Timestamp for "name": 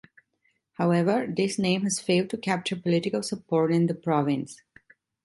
1.59-1.83